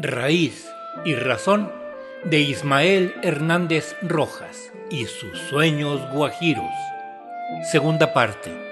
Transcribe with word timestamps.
Raíz 0.00 0.70
y 1.04 1.14
razón 1.16 1.72
de 2.24 2.38
Ismael 2.38 3.14
Hernández 3.22 3.96
Rojas 4.02 4.72
y 4.90 5.06
sus 5.06 5.38
sueños 5.50 6.00
guajiros. 6.12 6.70
Segunda 7.70 8.12
parte. 8.12 8.67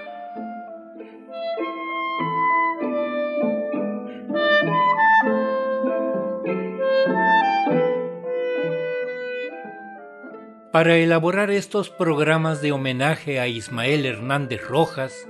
Para 10.76 10.98
elaborar 10.98 11.50
estos 11.50 11.88
programas 11.88 12.60
de 12.60 12.70
homenaje 12.70 13.40
a 13.40 13.48
Ismael 13.48 14.04
Hernández 14.04 14.60
Rojas, 14.62 15.26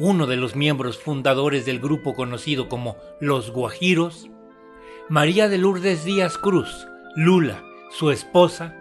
uno 0.00 0.26
de 0.26 0.36
los 0.36 0.56
miembros 0.56 0.98
fundadores 0.98 1.64
del 1.64 1.78
grupo 1.78 2.14
conocido 2.14 2.68
como 2.68 2.96
Los 3.20 3.52
Guajiros, 3.52 4.28
María 5.08 5.48
de 5.48 5.58
Lourdes 5.58 6.04
Díaz 6.04 6.36
Cruz, 6.36 6.88
Lula, 7.14 7.62
su 7.92 8.10
esposa, 8.10 8.76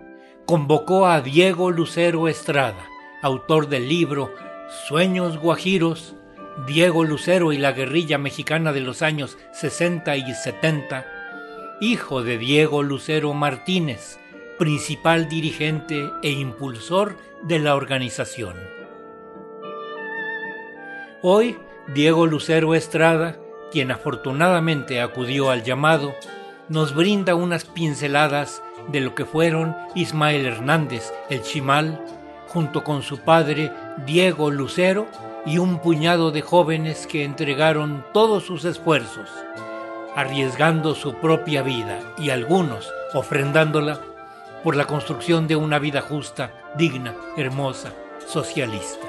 convocó 0.48 1.06
a 1.06 1.22
Diego 1.22 1.70
Lucero 1.70 2.28
Estrada, 2.28 2.84
autor 3.22 3.70
del 3.70 3.88
libro 3.88 4.34
Sueños 4.88 5.38
Guajiros, 5.38 6.16
Diego 6.66 7.04
Lucero 7.04 7.54
y 7.54 7.60
la 7.60 7.74
guerrilla 7.74 8.18
mexicana 8.18 8.74
de 8.74 8.82
los 8.82 9.04
años 9.04 9.38
60 9.52 10.18
y 10.18 10.34
70, 10.34 11.06
hijo 11.80 12.24
de 12.24 12.40
Diego 12.40 12.82
Lucero 12.82 13.36
Martínez, 13.36 14.18
principal 14.62 15.28
dirigente 15.28 16.14
e 16.22 16.30
impulsor 16.30 17.18
de 17.42 17.58
la 17.58 17.74
organización. 17.74 18.54
Hoy, 21.24 21.58
Diego 21.96 22.28
Lucero 22.28 22.76
Estrada 22.76 23.40
quien 23.72 23.90
afortunadamente 23.90 25.02
acudió 25.02 25.50
al 25.50 25.64
llamado, 25.64 26.14
nos 26.70 26.94
brinda 26.94 27.34
unas 27.34 27.66
pinceladas 27.66 28.62
de 28.90 29.00
lo 29.00 29.16
que 29.16 29.26
fueron 29.26 29.76
Ismael 29.96 30.46
Hernández, 30.46 31.12
el 31.32 31.42
Chimal, 31.42 32.00
junto 32.48 32.84
con 32.84 33.02
su 33.02 33.18
padre 33.18 33.72
Diego 34.06 34.52
Lucero 34.52 35.08
y 35.44 35.58
un 35.58 35.80
puñado 35.80 36.30
de 36.30 36.44
jóvenes 36.44 37.08
que 37.08 37.24
entregaron 37.24 38.06
todos 38.14 38.44
sus 38.44 38.64
esfuerzos, 38.66 39.28
arriesgando 40.16 40.94
su 40.94 41.16
propia 41.16 41.64
vida 41.64 42.00
y 42.20 42.30
algunos 42.30 42.94
ofrendándola 43.16 44.02
por 44.64 44.76
la 44.76 44.86
construcción 44.86 45.48
de 45.48 45.56
una 45.56 45.80
vida 45.80 46.02
justa, 46.02 46.54
digna, 46.78 47.16
hermosa, 47.38 47.94
socialista. 48.28 49.08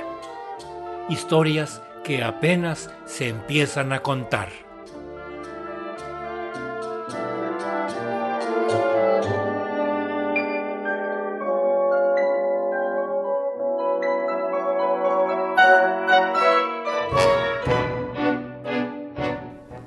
Historias 1.09 1.83
que 2.05 2.25
apenas 2.25 2.91
se 3.07 3.29
empiezan 3.29 3.93
a 3.93 4.01
contar. 4.01 4.49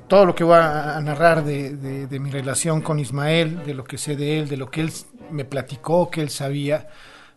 todo 0.08 0.27
lo 0.27 0.36
que 0.36 0.45
voy 0.45 0.55
a 0.55 0.97
narrar 1.03 1.43
de, 1.43 1.75
de, 1.75 2.19
mi 2.21 2.30
relación 2.30 2.80
con 2.80 2.99
Ismael, 2.99 3.66
de 3.66 3.73
lo 3.73 3.83
que 3.83 3.97
sé 3.97 4.16
de 4.16 4.39
él, 4.39 4.47
de 4.47 4.55
lo 4.55 4.71
que 4.71 4.80
él 4.80 4.89
me 5.31 5.45
platicó, 5.45 6.09
que 6.09 6.21
él 6.21 6.29
sabía, 6.29 6.87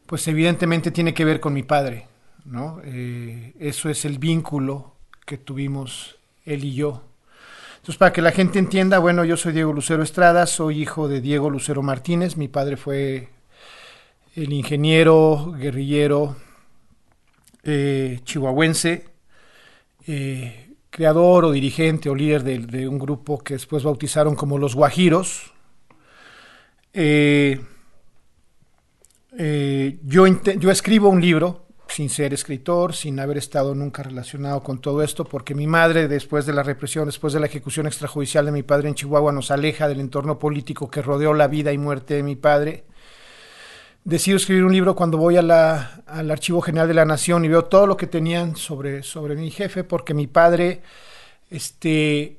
pues 0.06 0.26
evidentemente 0.28 0.90
tiene 0.90 1.14
que 1.14 1.24
ver 1.24 1.40
con 1.40 1.52
mi 1.52 1.62
padre. 1.62 2.06
¿no? 2.44 2.80
Eh, 2.84 3.54
eso 3.58 3.88
es 3.88 4.04
el 4.04 4.18
vínculo 4.18 4.94
que 5.26 5.38
tuvimos 5.38 6.16
él 6.44 6.64
y 6.64 6.74
yo. 6.74 7.02
Entonces, 7.76 7.98
para 7.98 8.12
que 8.12 8.22
la 8.22 8.32
gente 8.32 8.58
entienda, 8.58 8.98
bueno, 8.98 9.24
yo 9.24 9.36
soy 9.36 9.52
Diego 9.52 9.72
Lucero 9.72 10.02
Estrada, 10.02 10.46
soy 10.46 10.82
hijo 10.82 11.08
de 11.08 11.20
Diego 11.20 11.50
Lucero 11.50 11.82
Martínez, 11.82 12.36
mi 12.36 12.48
padre 12.48 12.76
fue 12.76 13.28
el 14.34 14.52
ingeniero 14.52 15.54
guerrillero 15.58 16.36
eh, 17.64 18.20
chihuahuense, 18.24 19.08
eh, 20.06 20.74
creador 20.90 21.44
o 21.44 21.50
dirigente 21.52 22.08
o 22.08 22.14
líder 22.14 22.42
de, 22.42 22.88
un 22.88 22.98
grupo 22.98 23.38
que 23.38 23.54
después 23.54 23.84
bautizaron 23.84 24.34
como 24.34 24.58
los 24.58 24.74
Guajiros. 24.74 25.52
Yo, 29.38 30.26
yo 30.26 30.70
escribo 30.70 31.08
un 31.08 31.20
libro 31.20 31.68
sin 31.88 32.10
ser 32.10 32.34
escritor, 32.34 32.94
sin 32.94 33.18
haber 33.18 33.38
estado 33.38 33.74
nunca 33.74 34.02
relacionado 34.02 34.62
con 34.62 34.80
todo 34.80 35.02
esto, 35.02 35.24
porque 35.24 35.54
mi 35.54 35.66
madre, 35.66 36.06
después 36.08 36.44
de 36.46 36.52
la 36.52 36.62
represión, 36.62 37.06
después 37.06 37.32
de 37.32 37.40
la 37.40 37.46
ejecución 37.46 37.86
extrajudicial 37.86 38.44
de 38.44 38.52
mi 38.52 38.62
padre 38.62 38.88
en 38.88 38.94
Chihuahua, 38.94 39.32
nos 39.32 39.50
aleja 39.50 39.88
del 39.88 40.00
entorno 40.00 40.38
político 40.38 40.90
que 40.90 41.02
rodeó 41.02 41.34
la 41.34 41.48
vida 41.48 41.72
y 41.72 41.78
muerte 41.78 42.14
de 42.14 42.22
mi 42.22 42.36
padre. 42.36 42.84
Decido 44.04 44.36
escribir 44.36 44.64
un 44.64 44.72
libro 44.72 44.94
cuando 44.94 45.18
voy 45.18 45.36
al 45.36 45.50
Archivo 45.50 46.60
General 46.60 46.88
de 46.88 46.94
la 46.94 47.04
Nación 47.04 47.44
y 47.44 47.48
veo 47.48 47.64
todo 47.64 47.86
lo 47.86 47.96
que 47.96 48.06
tenían 48.06 48.56
sobre, 48.56 49.02
sobre 49.02 49.34
mi 49.34 49.50
jefe, 49.50 49.84
porque 49.84 50.14
mi 50.14 50.26
padre 50.26 50.82
este, 51.50 52.37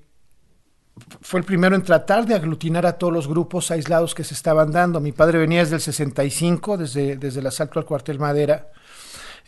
fue 1.22 1.40
el 1.40 1.46
primero 1.46 1.76
en 1.76 1.84
tratar 1.84 2.26
de 2.26 2.36
aglutinar 2.36 2.86
a 2.86 2.98
todos 2.98 3.14
los 3.14 3.28
grupos 3.28 3.72
aislados 3.72 4.16
que 4.16 4.24
se 4.24 4.34
estaban 4.34 4.72
dando. 4.72 5.00
Mi 5.00 5.12
padre 5.12 5.40
venía 5.40 5.60
desde 5.60 5.76
el 5.76 5.82
65, 5.82 6.78
desde, 6.78 7.18
desde 7.18 7.40
el 7.40 7.48
asalto 7.48 7.80
al 7.80 7.86
cuartel 7.86 8.20
Madera 8.20 8.72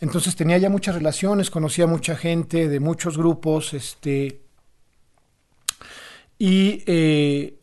entonces 0.02 0.34
tenía 0.34 0.58
ya 0.58 0.68
muchas 0.68 0.96
relaciones, 0.96 1.48
conocía 1.48 1.86
mucha 1.86 2.16
gente 2.16 2.68
de 2.68 2.80
muchos 2.80 3.16
grupos, 3.16 3.72
este, 3.72 4.40
y 6.36 6.82
eh, 6.86 7.60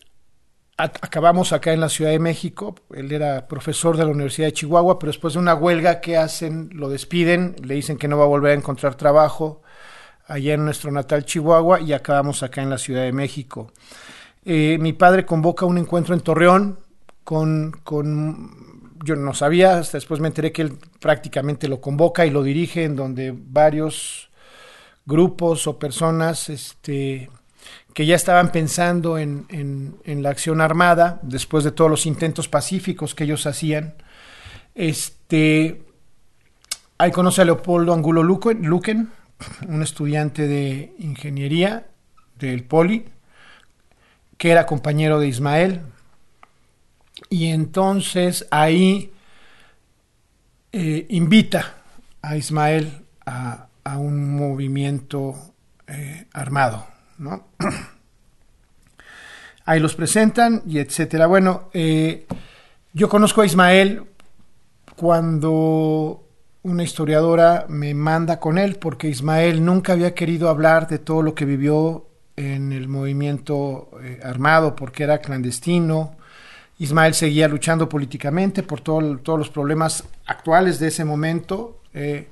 acabamos 0.77 1.51
acá 1.51 1.73
en 1.73 1.81
la 1.81 1.89
Ciudad 1.89 2.11
de 2.11 2.19
México. 2.19 2.75
Él 2.93 3.11
era 3.11 3.45
profesor 3.45 3.97
de 3.97 4.05
la 4.05 4.11
Universidad 4.11 4.47
de 4.47 4.53
Chihuahua, 4.53 4.97
pero 4.97 5.09
después 5.09 5.33
de 5.33 5.41
una 5.41 5.53
huelga 5.53 5.99
que 5.99 6.15
hacen, 6.15 6.69
lo 6.71 6.87
despiden, 6.87 7.57
le 7.61 7.75
dicen 7.75 7.97
que 7.97 8.07
no 8.07 8.17
va 8.17 8.23
a 8.23 8.27
volver 8.29 8.51
a 8.51 8.55
encontrar 8.55 8.95
trabajo 8.95 9.61
allá 10.29 10.53
en 10.53 10.63
nuestro 10.63 10.91
natal 10.91 11.25
Chihuahua 11.25 11.81
y 11.81 11.93
acabamos 11.93 12.43
acá 12.43 12.61
en 12.61 12.69
la 12.69 12.77
Ciudad 12.77 13.03
de 13.03 13.11
México. 13.11 13.73
Eh, 14.45 14.77
mi 14.79 14.93
padre 14.93 15.25
convoca 15.25 15.65
un 15.65 15.77
encuentro 15.77 16.13
en 16.13 16.21
Torreón 16.21 16.79
con, 17.23 17.71
con 17.83 18.95
yo 19.03 19.15
no 19.15 19.33
sabía, 19.33 19.79
hasta 19.79 19.97
después 19.97 20.19
me 20.19 20.27
enteré 20.27 20.51
que 20.51 20.61
él 20.61 20.77
prácticamente 20.99 21.67
lo 21.67 21.81
convoca 21.81 22.25
y 22.25 22.29
lo 22.29 22.43
dirige, 22.43 22.83
en 22.83 22.95
donde 22.95 23.33
varios 23.35 24.29
grupos 25.05 25.67
o 25.67 25.79
personas 25.79 26.49
este, 26.49 27.29
que 27.93 28.05
ya 28.05 28.15
estaban 28.15 28.51
pensando 28.51 29.17
en, 29.17 29.45
en, 29.49 30.23
la 30.23 30.29
acción 30.29 30.61
armada, 30.61 31.19
después 31.21 31.63
de 31.63 31.71
todos 31.71 31.89
los 31.89 32.05
intentos 32.05 32.47
pacíficos 32.47 33.15
que 33.15 33.23
ellos 33.23 33.45
hacían, 33.45 33.95
este, 34.75 35.81
ahí 36.97 37.11
conoce 37.11 37.41
a 37.41 37.45
Leopoldo 37.45 37.93
Angulo 37.93 38.23
Luquen, 38.23 39.09
un 39.67 39.81
estudiante 39.81 40.47
de 40.47 40.93
ingeniería 40.99 41.87
del 42.37 42.63
Poli, 42.63 43.05
que 44.37 44.51
era 44.51 44.65
compañero 44.65 45.19
de 45.19 45.27
Ismael, 45.27 45.81
y 47.29 47.47
entonces 47.47 48.47
ahí 48.51 49.11
eh, 50.71 51.05
invita 51.09 51.75
a 52.21 52.37
Ismael 52.37 53.05
a, 53.25 53.65
un 53.97 54.35
movimiento 54.35 55.35
eh, 55.87 56.27
armado, 56.33 56.85
¿no? 57.17 57.47
Ahí 59.65 59.79
los 59.79 59.95
presentan 59.95 60.61
y 60.67 60.77
etcétera. 60.77 61.25
Bueno, 61.25 61.71
eh, 61.73 62.27
yo 62.93 63.09
conozco 63.09 63.41
a 63.41 63.47
Ismael 63.47 64.03
cuando 64.95 66.28
una 66.69 66.83
historiadora 66.83 67.65
me 67.67 67.93
manda 67.93 68.39
con 68.39 68.57
él 68.57 68.77
porque 68.77 69.09
Ismael 69.09 69.63
nunca 69.63 69.93
había 69.93 70.13
querido 70.13 70.49
hablar 70.49 70.87
de 70.87 70.99
todo 70.99 71.21
lo 71.21 71.35
que 71.35 71.45
vivió 71.45 72.07
en 72.35 72.71
el 72.71 72.87
movimiento 72.87 73.89
armado 74.23 74.75
porque 74.75 75.03
era 75.03 75.19
clandestino, 75.19 76.15
Ismael 76.79 77.13
seguía 77.13 77.49
luchando 77.49 77.89
políticamente 77.89 78.63
por 78.63 78.79
todos 78.79 79.37
los 79.37 79.49
problemas 79.49 80.05
actuales 80.25 80.79
de 80.79 80.87
ese 80.87 81.03
momento. 81.03 81.81
Eh, 81.93 82.29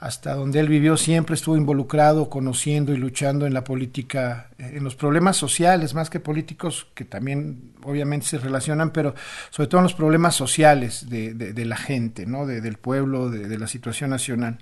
hasta 0.00 0.34
donde 0.34 0.60
él 0.60 0.68
vivió 0.68 0.96
siempre 0.96 1.34
estuvo 1.34 1.58
involucrado, 1.58 2.30
conociendo 2.30 2.94
y 2.94 2.96
luchando 2.96 3.46
en 3.46 3.52
la 3.52 3.64
política, 3.64 4.48
eh, 4.58 4.72
en 4.76 4.82
los 4.82 4.96
problemas 4.96 5.36
sociales, 5.36 5.92
más 5.92 6.08
que 6.08 6.20
políticos, 6.20 6.86
que 6.94 7.04
también 7.04 7.74
obviamente 7.84 8.26
se 8.26 8.38
relacionan, 8.38 8.92
pero 8.92 9.14
sobre 9.50 9.68
todo 9.68 9.80
en 9.80 9.84
los 9.84 9.94
problemas 9.94 10.34
sociales 10.34 11.10
de, 11.10 11.64
la 11.66 11.76
gente, 11.76 12.24
¿no? 12.24 12.46
del 12.46 12.78
pueblo, 12.78 13.28
de, 13.28 13.58
la 13.58 13.66
situación 13.66 14.08
nacional. 14.08 14.58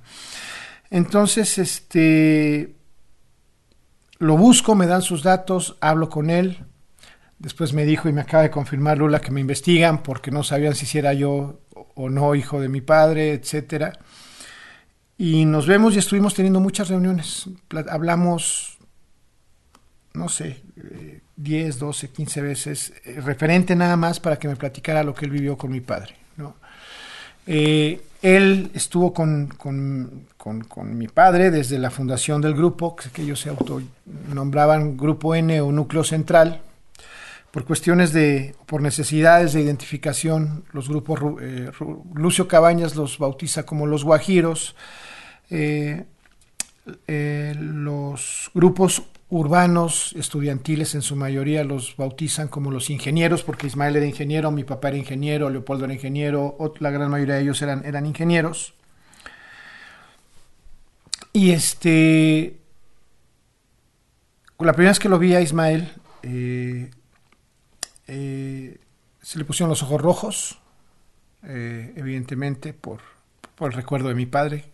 Entonces, 0.91 1.59
este, 1.59 2.75
lo 4.19 4.37
busco, 4.37 4.75
me 4.75 4.89
dan 4.89 5.03
sus 5.03 5.23
datos, 5.23 5.77
hablo 5.81 6.09
con 6.09 6.31
él. 6.31 6.65
Después 7.39 7.73
me 7.73 7.85
dijo 7.85 8.09
y 8.09 8.13
me 8.13 8.23
acaba 8.23 8.43
de 8.43 8.51
confirmar 8.51 8.99
Lula 8.99 9.21
que 9.21 9.31
me 9.31 9.41
investigan 9.41 10.03
porque 10.03 10.33
no 10.33 10.43
sabían 10.43 10.75
si 10.75 10.99
era 10.99 11.13
yo 11.13 11.61
o 11.95 12.09
no 12.09 12.35
hijo 12.35 12.61
de 12.61 12.69
mi 12.69 12.81
padre, 12.81 13.35
etcétera. 13.35 13.93
Y 15.19 15.45
nos 15.45 15.67
vemos 15.67 15.97
y 15.97 15.99
estuvimos 15.99 16.33
teniendo 16.33 16.61
muchas 16.61 16.89
reuniones. 16.89 17.51
Hablamos, 17.91 18.79
no 20.15 20.29
sé, 20.29 20.63
10, 21.35 21.79
12, 21.81 22.11
15 22.11 22.41
veces, 22.41 22.93
eh, 23.05 23.21
referente 23.21 23.75
nada 23.75 23.97
más 23.97 24.21
para 24.21 24.39
que 24.39 24.47
me 24.47 24.55
platicara 24.55 25.03
lo 25.03 25.15
que 25.15 25.25
él 25.25 25.33
vivió 25.33 25.59
con 25.59 25.73
mi 25.73 25.81
padre. 25.81 26.15
¿no? 26.37 26.55
Eh, 27.47 28.01
él 28.23 28.71
estuvo 28.75 29.13
con, 29.13 29.49
con, 29.49 30.27
con, 30.37 30.97
mi 30.97 31.09
padre 31.09 31.51
desde 31.51 31.79
la 31.79 31.91
fundación 31.91 32.41
del 32.41 32.55
grupo, 32.55 32.97
que 32.97 33.23
ellos 33.23 33.41
se 33.41 33.51
autonombraban 33.51 34.97
Grupo 34.97 35.35
N 35.35 35.61
o 35.61 35.73
Núcleo 35.73 36.05
Central, 36.05 36.61
por 37.51 37.65
cuestiones 37.65 38.13
de, 38.13 38.55
por 38.67 38.83
necesidades 38.83 39.53
de 39.53 39.63
identificación, 39.63 40.65
los 40.73 40.89
grupos, 40.89 41.21
eh, 41.41 41.71
Lucio 42.15 42.47
Cabañas 42.47 42.95
los 42.95 43.19
bautiza 43.19 43.65
como 43.65 43.87
los 43.87 44.05
guajiros, 44.05 44.77
eh, 45.51 46.05
eh, 47.07 47.55
los 47.59 48.51
grupos 48.55 49.03
urbanos, 49.31 50.15
estudiantiles 50.17 50.95
en 50.95 51.03
su 51.03 51.17
mayoría 51.17 51.65
los 51.65 51.97
bautizan 51.97 52.49
como 52.49 52.71
los 52.71 52.91
ingenieros, 52.91 53.43
porque 53.43 53.67
Ismael 53.67 53.97
era 53.97 54.07
ingeniero, 54.07 54.51
mi 54.51 54.65
papá 54.65 54.89
era 54.89 54.99
ingeniero, 54.99 55.51
Leopoldo 55.51 55.85
era 55.85 55.95
ingeniero, 55.95 56.57
la 56.81 56.91
gran 56.91 57.11
mayoría 57.11 57.37
de 57.37 57.43
ellos 57.43 57.61
eran, 57.63 57.85
eran 57.85 58.07
ingenieros. 58.07 58.75
Y 61.33 61.51
este, 61.51 62.57
la 64.59 64.73
primera 64.73 64.91
vez 64.91 64.99
que 64.99 65.11
lo 65.11 65.19
vi 65.19 65.35
a 65.35 65.41
Ismael, 65.41 65.93
eh, 68.09 68.79
se 69.23 69.39
le 69.39 69.45
pusieron 69.45 69.71
los 69.71 69.83
ojos 69.83 70.01
rojos, 70.01 70.59
eh, 71.45 71.93
evidentemente 71.97 72.73
por, 72.73 73.01
por, 73.55 73.71
el 73.71 73.77
recuerdo 73.77 74.09
de 74.09 74.15
mi 74.15 74.27
padre. 74.27 74.65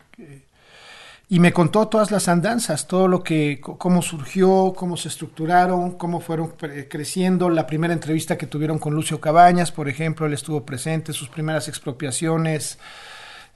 y 1.28 1.40
me 1.40 1.52
contó 1.52 1.88
todas 1.88 2.10
las 2.10 2.28
andanzas, 2.28 2.86
todo 2.86 3.08
lo 3.08 3.22
que, 3.22 3.60
cómo 3.60 4.00
surgió, 4.00 4.72
cómo 4.76 4.96
se 4.96 5.08
estructuraron, 5.08 5.92
cómo 5.98 6.20
fueron 6.20 6.54
creciendo. 6.88 7.50
La 7.50 7.66
primera 7.66 7.92
entrevista 7.92 8.38
que 8.38 8.46
tuvieron 8.46 8.78
con 8.78 8.94
Lucio 8.94 9.20
Cabañas, 9.20 9.72
por 9.72 9.88
ejemplo, 9.88 10.26
él 10.26 10.32
estuvo 10.32 10.64
presente, 10.64 11.12
sus 11.12 11.28
primeras 11.28 11.69
expropiaciones. 11.69 12.78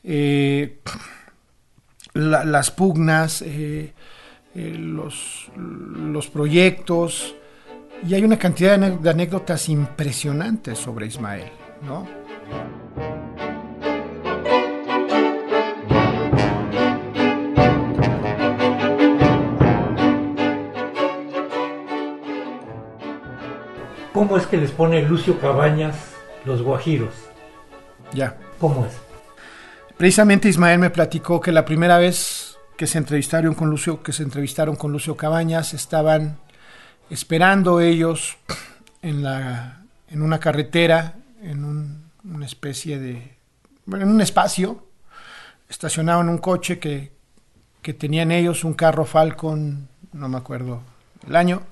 Eh, 0.04 0.78
las 2.14 2.70
pugnas, 2.70 3.42
eh, 3.42 3.92
eh, 4.54 4.74
los, 4.76 5.50
los, 5.56 6.28
proyectos, 6.28 7.34
y 8.06 8.14
hay 8.14 8.24
una 8.24 8.38
cantidad 8.38 8.78
de 8.78 9.10
anécdotas 9.10 9.68
impresionantes 9.68 10.78
sobre 10.78 11.06
Ismael, 11.06 11.50
¿no? 11.82 12.06
¿Cómo 24.12 24.36
es 24.36 24.46
que 24.46 24.56
les 24.56 24.72
pone 24.72 25.02
Lucio 25.02 25.38
Cabañas 25.38 25.96
los 26.44 26.62
guajiros? 26.62 27.14
Ya. 28.12 28.36
¿Cómo 28.58 28.84
es? 28.84 28.92
Precisamente 29.96 30.48
Ismael 30.48 30.78
me 30.78 30.90
platicó 30.90 31.40
que 31.40 31.52
la 31.52 31.64
primera 31.64 31.98
vez 31.98 32.56
que 32.76 32.86
se 32.86 32.98
entrevistaron 32.98 33.54
con 33.54 33.70
Lucio, 33.70 34.02
que 34.02 34.12
se 34.12 34.22
entrevistaron 34.22 34.76
con 34.76 34.92
Lucio 34.92 35.16
Cabañas, 35.16 35.74
estaban 35.74 36.38
esperando 37.10 37.81
ellos 37.81 38.37
en 39.02 39.22
la 39.22 39.82
en 40.10 40.22
una 40.22 40.40
carretera, 40.40 41.16
en 41.43 41.64
una 42.25 42.46
especie 42.46 42.99
de 42.99 43.37
en 43.87 44.08
un 44.08 44.20
espacio, 44.20 44.87
estacionaban 45.69 46.28
un 46.28 46.38
coche 46.38 46.78
que, 46.78 47.12
que 47.82 47.94
tenían 47.94 48.31
ellos, 48.31 48.64
un 48.64 48.75
carro 48.75 49.05
Falcon, 49.05 49.88
no 50.12 50.28
me 50.28 50.38
acuerdo 50.38 50.82
el 51.26 51.37
año, 51.37 51.62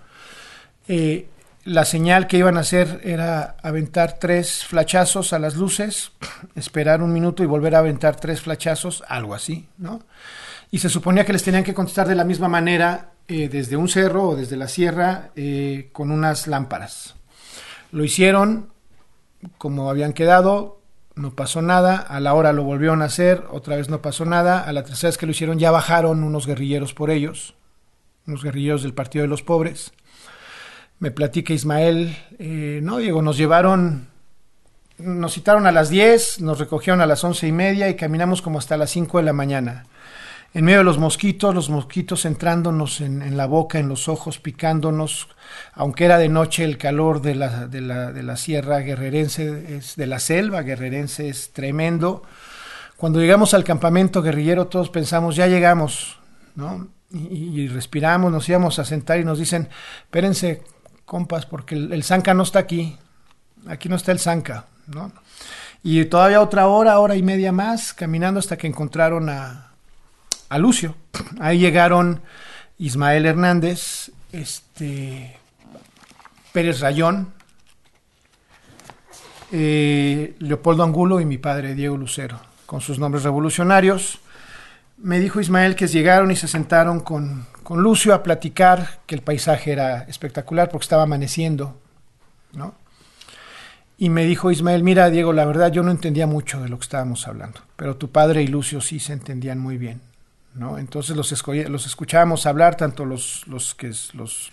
eh, 0.89 1.29
la 1.65 1.85
señal 1.85 2.27
que 2.29 2.39
iban 2.39 2.57
a 2.57 2.61
hacer 2.61 3.01
era 3.03 3.57
aventar 3.63 4.19
tres 4.21 4.65
flachazos 4.65 5.33
a 5.33 5.39
las 5.39 5.57
luces, 5.57 6.13
esperar 6.55 7.03
un 7.03 7.13
minuto 7.13 7.43
y 7.43 7.47
volver 7.47 7.75
a 7.75 7.81
aventar 7.81 8.17
tres 8.17 8.41
flachazos, 8.41 9.03
algo 9.09 9.35
así, 9.35 9.69
¿no? 9.77 10.03
Y 10.71 10.79
se 10.79 10.89
suponía 10.89 11.25
que 11.25 11.33
les 11.33 11.43
tenían 11.43 11.65
que 11.65 11.75
contestar 11.75 12.09
de 12.09 12.15
la 12.15 12.25
misma 12.25 12.49
manera 12.49 13.13
eh, 13.29 13.49
desde 13.49 13.77
un 13.77 13.89
cerro 13.89 14.31
o 14.31 14.37
desde 14.37 14.57
la 14.57 14.69
sierra 14.69 15.31
eh, 15.37 15.91
con 15.93 16.11
unas 16.11 16.47
lámparas. 16.47 17.15
Lo 17.93 18.05
hicieron 18.05 18.71
como 19.59 19.91
habían 19.91 20.13
quedado, 20.13 20.81
no 21.15 21.35
pasó 21.35 21.63
nada, 21.63 21.99
a 21.99 22.19
la 22.21 22.35
hora 22.35 22.53
lo 22.53 22.65
volvieron 22.65 23.03
a 23.03 23.07
hacer, 23.07 23.45
otra 23.51 23.77
vez 23.77 23.89
no 23.89 24.03
pasó 24.03 24.25
nada, 24.25 24.61
a 24.61 24.73
la 24.73 24.83
tercera 24.83 25.11
vez 25.11 25.19
que 25.19 25.27
lo 25.27 25.33
hicieron 25.33 25.59
ya 25.59 25.71
bajaron 25.71 26.25
unos 26.25 26.47
guerrilleros 26.47 26.95
por 26.95 27.11
ellos, 27.11 27.55
unos 28.27 28.43
guerrilleros 28.43 28.83
del 28.83 28.95
Partido 28.95 29.23
de 29.23 29.29
los 29.29 29.43
Pobres 29.43 29.93
me 30.99 31.11
platica 31.11 31.53
Ismael, 31.53 32.17
eh, 32.39 32.81
no, 32.83 32.99
Diego, 32.99 33.21
nos 33.21 33.37
llevaron, 33.37 34.09
nos 34.99 35.35
citaron 35.35 35.67
a 35.67 35.73
las 35.73 35.91
10, 35.91 36.41
nos 36.41 36.59
recogieron 36.59 37.01
a 37.01 37.07
las 37.07 37.23
once 37.23 37.47
y 37.47 37.53
media 37.53 37.89
y 37.89 37.97
caminamos 37.97 38.41
como 38.41 38.59
hasta 38.59 38.77
las 38.77 38.91
5 38.91 39.19
de 39.19 39.25
la 39.25 39.33
mañana. 39.33 39.85
En 40.55 40.65
medio 40.65 40.79
de 40.79 40.85
los 40.85 40.99
mosquitos, 40.99 41.55
los 41.55 41.69
mosquitos 41.69 42.25
entrándonos 42.25 43.01
en, 43.03 43.37
la 43.37 43.47
boca, 43.47 43.79
en 43.79 43.89
los 43.89 44.09
ojos, 44.09 44.39
picándonos, 44.39 45.29
aunque 45.75 46.07
era 46.07 46.17
de 46.17 46.31
noche 46.31 46.65
el 46.65 46.79
calor 46.79 47.21
de 47.21 47.35
la, 47.35 47.67
de 47.67 47.83
la, 47.83 48.11
de 48.13 48.23
la 48.23 48.37
sierra 48.37 48.79
guerrerense, 48.79 49.81
de 49.97 50.07
la 50.07 50.19
selva 50.19 50.63
guerrerense 50.63 51.29
es 51.29 51.53
tremendo. 51.53 52.23
Cuando 52.97 53.21
llegamos 53.21 53.53
al 53.53 53.65
campamento 53.65 54.23
guerrillero 54.23 54.69
todos 54.69 54.89
pensamos, 54.89 55.37
ya 55.37 55.47
llegamos, 55.47 56.19
¿no? 56.55 56.89
Y, 57.13 57.69
respiramos, 57.69 58.33
nos 58.33 58.49
íbamos 58.49 58.79
a 58.79 58.85
sentar 58.85 59.21
y 59.21 59.25
nos 59.25 59.39
dicen, 59.39 59.69
espérense, 60.05 60.63
compas, 61.05 61.47
porque 61.47 61.75
el, 61.77 62.03
Zanca 62.03 62.35
no 62.35 62.43
está 62.43 62.59
aquí, 62.59 62.99
aquí 63.69 63.89
no 63.89 63.97
está 63.97 64.13
el 64.13 64.19
Zanca, 64.19 64.67
¿no? 64.87 65.13
Y 65.83 66.05
todavía 66.07 66.41
otra 66.41 66.67
hora, 66.67 66.99
hora 66.99 67.15
y 67.15 67.23
media 67.23 67.53
más, 67.53 67.93
caminando 67.93 68.41
hasta 68.41 68.57
que 68.57 68.67
encontraron 68.67 69.29
a, 69.29 69.76
a 70.49 70.59
Lucio. 70.59 70.95
Ahí 71.41 71.59
llegaron 71.59 72.21
Ismael 72.79 73.27
Hernández, 73.27 74.11
este, 74.33 75.37
Pérez 76.53 76.81
Rayón, 76.81 77.33
eh, 79.53 80.35
Leopoldo 80.39 80.83
Angulo 80.83 81.21
y 81.21 81.25
mi 81.25 81.39
padre 81.39 81.75
Diego 81.75 81.97
Lucero, 81.97 82.41
con 82.67 82.81
sus 82.81 82.99
nombres 82.99 83.25
revolucionarios. 83.25 84.19
Me 84.99 85.21
dijo 85.21 85.41
Ismael 85.41 85.77
que 85.77 85.87
llegaron 85.87 86.31
y 86.31 86.37
se 86.37 86.49
sentaron 86.49 87.01
con, 87.01 87.47
con 87.63 87.83
Lucio 87.83 88.15
a 88.15 88.23
platicar, 88.23 89.01
que 89.07 89.15
el 89.15 89.23
paisaje 89.23 89.73
era 89.73 90.03
espectacular 90.05 90.71
porque 90.71 90.85
estaba 90.85 91.03
amaneciendo, 91.03 91.79
¿no? 92.53 92.75
Y 93.99 94.11
me 94.11 94.25
dijo 94.27 94.51
Ismael, 94.51 94.83
mira 94.83 95.09
Diego, 95.09 95.33
la 95.33 95.47
verdad 95.47 95.73
yo 95.73 95.83
no 95.83 95.91
entendía 95.91 96.27
mucho 96.27 96.61
de 96.61 96.69
lo 96.69 96.79
que 96.79 96.85
estábamos 96.85 97.27
hablando, 97.27 97.61
pero 97.77 97.97
tu 97.97 98.11
padre 98.11 98.43
y 98.43 98.47
Lucio 98.47 98.81
sí 98.81 99.01
se 99.01 99.15
entendían 99.15 99.59
muy 99.59 99.79
bien, 99.79 100.03
¿no? 100.57 100.79
Entonces 100.79 101.17
los, 101.17 101.33
escuchábamos 101.87 102.47
hablar, 102.47 102.77
tanto 102.77 103.05
los, 103.05 103.47
los, 103.47 103.75
que, 103.75 103.93
los, 104.15 104.51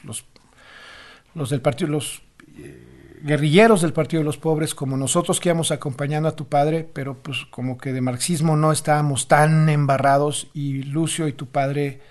los 1.35 1.49
del 1.49 1.61
partido, 1.61 1.91
los 1.91 2.21
eh, 2.57 3.19
guerrilleros 3.23 3.81
del 3.81 3.93
Partido 3.93 4.21
de 4.21 4.25
los 4.25 4.37
Pobres, 4.37 4.75
como 4.75 4.97
nosotros 4.97 5.39
que 5.39 5.49
íbamos 5.49 5.71
acompañando 5.71 6.27
a 6.27 6.35
tu 6.35 6.47
padre, 6.47 6.87
pero 6.91 7.15
pues 7.15 7.45
como 7.49 7.77
que 7.77 7.93
de 7.93 8.01
marxismo 8.01 8.57
no 8.57 8.71
estábamos 8.71 9.27
tan 9.27 9.69
embarrados 9.69 10.49
y 10.53 10.83
Lucio 10.83 11.27
y 11.27 11.33
tu 11.33 11.47
padre 11.47 12.01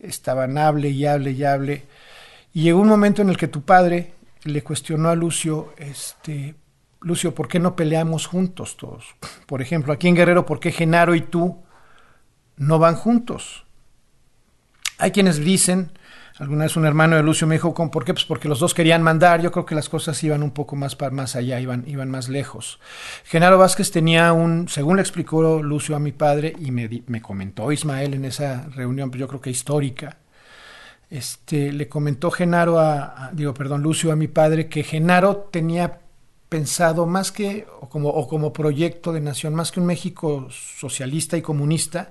estaban 0.00 0.58
hable 0.58 0.90
y 0.90 1.06
hable 1.06 1.30
y 1.30 1.44
hable. 1.44 1.84
Y 2.52 2.62
llegó 2.62 2.80
un 2.80 2.88
momento 2.88 3.22
en 3.22 3.30
el 3.30 3.36
que 3.36 3.48
tu 3.48 3.62
padre 3.62 4.14
le 4.42 4.62
cuestionó 4.62 5.10
a 5.10 5.14
Lucio, 5.14 5.72
este, 5.78 6.56
Lucio, 7.00 7.34
¿por 7.34 7.46
qué 7.46 7.60
no 7.60 7.76
peleamos 7.76 8.26
juntos 8.26 8.76
todos? 8.76 9.14
Por 9.46 9.62
ejemplo, 9.62 9.92
aquí 9.92 10.08
en 10.08 10.16
Guerrero, 10.16 10.44
¿por 10.44 10.58
qué 10.58 10.72
Genaro 10.72 11.14
y 11.14 11.20
tú 11.20 11.62
no 12.62 12.78
van 12.78 12.96
juntos? 12.96 13.64
Hay 14.98 15.10
quienes 15.10 15.38
dicen 15.38 15.92
Alguna 16.38 16.64
vez 16.64 16.76
un 16.76 16.86
hermano 16.86 17.14
de 17.16 17.22
Lucio 17.22 17.46
me 17.46 17.56
dijo, 17.56 17.74
¿por 17.74 18.04
qué? 18.04 18.14
Pues 18.14 18.24
porque 18.24 18.48
los 18.48 18.58
dos 18.58 18.72
querían 18.72 19.02
mandar. 19.02 19.42
Yo 19.42 19.52
creo 19.52 19.66
que 19.66 19.74
las 19.74 19.88
cosas 19.88 20.22
iban 20.24 20.42
un 20.42 20.50
poco 20.50 20.76
más, 20.76 20.96
más 21.12 21.36
allá, 21.36 21.60
iban, 21.60 21.84
iban 21.86 22.10
más 22.10 22.28
lejos. 22.28 22.80
Genaro 23.24 23.58
Vázquez 23.58 23.90
tenía 23.90 24.32
un, 24.32 24.68
según 24.68 24.96
le 24.96 25.02
explicó 25.02 25.62
Lucio 25.62 25.94
a 25.94 26.00
mi 26.00 26.12
padre, 26.12 26.54
y 26.58 26.70
me, 26.70 27.04
me 27.06 27.20
comentó 27.20 27.70
Ismael 27.70 28.14
en 28.14 28.24
esa 28.24 28.66
reunión, 28.74 29.10
pues 29.10 29.20
yo 29.20 29.28
creo 29.28 29.40
que 29.40 29.50
histórica, 29.50 30.16
este, 31.10 31.70
le 31.70 31.88
comentó 31.88 32.30
Genaro 32.30 32.80
a, 32.80 33.30
digo, 33.32 33.52
perdón, 33.52 33.82
Lucio 33.82 34.10
a 34.10 34.16
mi 34.16 34.28
padre, 34.28 34.68
que 34.68 34.82
Genaro 34.82 35.48
tenía 35.52 36.00
pensado 36.48 37.06
más 37.06 37.30
que, 37.30 37.66
como, 37.90 38.08
o 38.08 38.26
como 38.26 38.52
proyecto 38.52 39.12
de 39.12 39.20
nación, 39.20 39.54
más 39.54 39.70
que 39.70 39.80
un 39.80 39.86
México 39.86 40.48
socialista 40.50 41.36
y 41.36 41.42
comunista, 41.42 42.10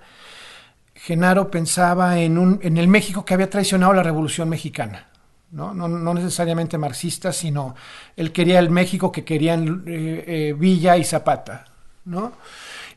Genaro 1.03 1.49
pensaba 1.49 2.19
en, 2.19 2.37
un, 2.37 2.59
en 2.61 2.77
el 2.77 2.87
México 2.87 3.25
que 3.25 3.33
había 3.33 3.49
traicionado 3.49 3.91
la 3.93 4.03
Revolución 4.03 4.47
Mexicana. 4.49 5.07
¿no? 5.49 5.73
No, 5.73 6.13
necesariamente 6.13 6.77
marxista, 6.77 7.33
sino 7.33 7.75
él 8.15 8.31
quería 8.31 8.59
el 8.59 8.69
México 8.69 9.11
que 9.11 9.25
querían 9.25 9.83
eh, 9.87 10.23
eh, 10.27 10.55
Villa 10.57 10.97
y 10.97 11.03
Zapata. 11.03 11.65
¿no? 12.05 12.33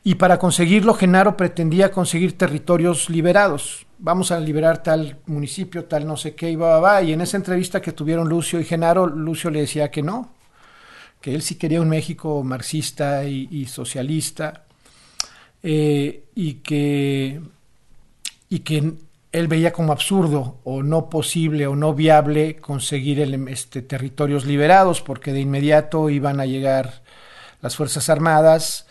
Y 0.03 0.15
para 0.15 0.37
conseguirlo, 0.37 0.93
Genaro 0.93 1.35
pretendía 1.35 1.91
conseguir 1.91 2.37
territorios 2.37 3.09
liberados. 3.09 3.87
Vamos 3.97 4.31
a 4.31 4.39
liberar 4.39 4.83
tal 4.83 5.17
municipio, 5.25 5.85
tal 5.85 6.05
no 6.05 6.15
sé 6.15 6.35
qué, 6.35 6.51
y 6.51 6.55
va, 6.55 6.79
va, 6.79 7.01
Y 7.01 7.11
en 7.11 7.21
esa 7.21 7.37
entrevista 7.37 7.81
que 7.81 7.91
tuvieron 7.91 8.29
Lucio 8.29 8.59
y 8.59 8.65
Genaro, 8.65 9.07
Lucio 9.07 9.49
le 9.49 9.61
decía 9.61 9.89
que 9.89 10.03
no, 10.03 10.29
que 11.21 11.33
él 11.33 11.41
sí 11.41 11.55
quería 11.55 11.81
un 11.81 11.89
México 11.89 12.43
marxista 12.43 13.23
y, 13.23 13.65
socialista, 13.65 14.65
eh, 15.63 16.25
y 16.35 16.55
que 16.55 17.41
y 18.49 18.59
que 18.59 18.93
él 19.31 19.47
veía 19.47 19.73
como 19.73 19.91
absurdo 19.91 20.59
o 20.63 20.81
no 20.81 21.09
posible 21.09 21.67
o 21.67 21.75
no 21.75 21.93
viable 21.93 22.55
conseguir 22.55 23.19
el, 23.19 23.47
este, 23.49 23.81
territorios 23.81 24.45
liberados 24.45 25.01
porque 25.01 25.33
de 25.33 25.41
inmediato 25.41 26.09
iban 26.09 26.39
a 26.39 26.45
llegar 26.45 27.03
las 27.61 27.75
Fuerzas 27.75 28.09
Armadas, 28.09 28.87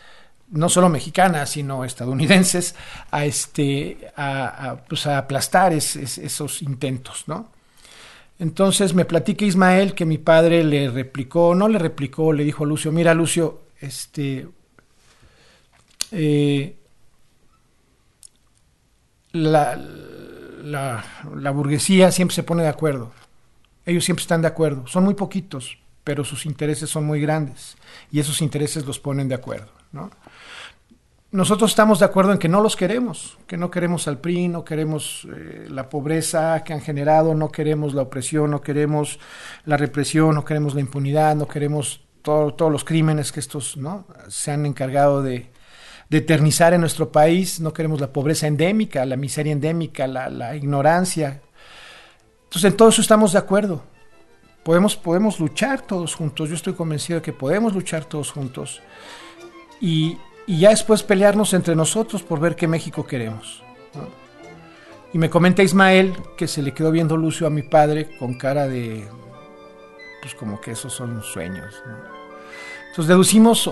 no 0.50 0.68
solo 0.68 0.88
mexicanas, 0.88 1.50
sino 1.50 1.84
estadounidenses, 1.84 2.74
a, 3.10 3.24
este, 3.24 4.12
a, 4.16 4.76
pues 4.88 5.06
aplastar 5.06 5.72
esos 5.72 6.60
intentos. 6.60 7.24
¿no? 7.26 7.48
Entonces 8.38 8.94
me 8.94 9.04
platica 9.04 9.44
Ismael 9.44 9.94
que 9.94 10.04
mi 10.04 10.18
padre 10.18 10.62
le 10.64 10.90
replicó, 10.90 11.54
no 11.54 11.68
le 11.68 11.78
replicó, 11.78 12.32
le 12.32 12.44
dijo 12.44 12.64
a 12.64 12.66
Lucio, 12.66 12.92
mira 12.92 13.14
Lucio, 13.14 13.62
este, 13.80 14.46
eh, 16.12 16.76
la, 19.34 19.76
la, 20.62 21.50
burguesía 21.50 22.12
siempre 22.12 22.34
se 22.34 22.42
pone 22.42 22.62
de 22.62 22.68
acuerdo. 22.68 23.10
Ellos 23.84 24.04
siempre 24.04 24.22
están 24.22 24.42
de 24.42 24.48
acuerdo. 24.48 24.86
Son 24.86 25.04
muy 25.04 25.14
poquitos, 25.14 25.78
pero 26.04 26.24
sus 26.24 26.46
intereses 26.46 26.88
son 26.88 27.04
muy 27.04 27.20
grandes 27.20 27.76
y 28.10 28.20
esos 28.20 28.40
intereses 28.40 28.86
los 28.86 28.98
ponen 28.98 29.28
de 29.28 29.34
acuerdo. 29.34 29.68
Nosotros 31.32 31.72
estamos 31.72 31.98
de 31.98 32.04
acuerdo 32.04 32.32
en 32.32 32.38
que 32.38 32.48
no 32.48 32.60
los 32.60 32.76
queremos, 32.76 33.36
que 33.48 33.56
no 33.56 33.70
queremos 33.70 34.06
al 34.06 34.18
PRI, 34.18 34.46
no 34.48 34.64
queremos 34.64 35.26
eh, 35.34 35.66
la 35.68 35.88
pobreza 35.88 36.62
que 36.62 36.72
han 36.72 36.80
generado, 36.80 37.34
no 37.34 37.50
queremos 37.50 37.92
la 37.92 38.02
opresión, 38.02 38.52
no 38.52 38.60
queremos 38.60 39.18
la 39.64 39.76
represión, 39.76 40.36
no 40.36 40.44
queremos 40.44 40.74
la 40.74 40.80
impunidad, 40.80 41.34
no 41.34 41.48
queremos 41.48 42.04
todos 42.22 42.72
los 42.72 42.84
crímenes 42.84 43.32
que 43.32 43.40
estos 43.40 43.76
¿no? 43.76 44.06
se 44.28 44.52
han 44.52 44.64
encargado 44.64 45.22
de, 45.22 45.50
de 46.08 46.18
eternizar 46.18 46.74
en 46.74 46.80
nuestro 46.80 47.10
país, 47.10 47.60
no 47.60 47.72
queremos 47.72 48.00
la 48.00 48.12
pobreza 48.12 48.46
endémica, 48.46 49.04
la 49.04 49.16
miseria 49.16 49.52
endémica, 49.52 50.06
la, 50.06 50.54
ignorancia. 50.56 51.40
Entonces 52.44 52.70
en 52.70 52.76
todo 52.76 52.88
eso 52.90 53.00
estamos 53.00 53.32
de 53.32 53.38
acuerdo. 53.38 53.82
Podemos, 54.62 54.96
podemos 54.96 55.40
luchar 55.40 55.82
todos 55.82 56.14
juntos, 56.14 56.48
yo 56.48 56.54
estoy 56.54 56.72
convencido 56.72 57.20
de 57.20 57.22
que 57.22 57.32
podemos 57.32 57.74
luchar 57.74 58.04
todos 58.06 58.30
juntos 58.30 58.80
y, 59.80 60.16
ya 60.46 60.70
después 60.70 61.02
pelearnos 61.02 61.54
entre 61.54 61.74
nosotros 61.74 62.22
por 62.22 62.38
ver 62.38 62.54
qué 62.54 62.68
México 62.68 63.06
queremos. 63.06 63.62
Y 65.12 65.18
me 65.18 65.30
comenta 65.30 65.62
Ismael 65.62 66.14
que 66.36 66.48
se 66.48 66.60
le 66.60 66.74
quedó 66.74 66.90
viendo 66.90 67.16
Lucio 67.16 67.46
a 67.46 67.50
mi 67.50 67.62
padre 67.62 68.16
con 68.18 68.34
cara 68.34 68.66
de, 68.66 69.06
pues 70.20 70.34
como 70.34 70.60
que 70.60 70.72
esos 70.72 70.92
son 70.92 71.22
sueños. 71.22 71.82
Entonces 72.88 73.08
deducimos, 73.08 73.70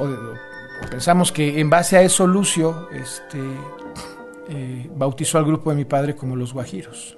pensamos 0.91 1.33
que 1.33 1.61
en 1.61 1.71
base 1.71 1.97
a 1.97 2.03
eso 2.03 2.27
Lucio 2.27 2.89
este, 2.93 3.39
eh, 4.49 4.91
bautizó 4.95 5.39
al 5.39 5.45
grupo 5.45 5.71
de 5.71 5.77
mi 5.77 5.85
padre 5.85 6.15
como 6.15 6.37
los 6.37 6.53
Guajiros. 6.53 7.17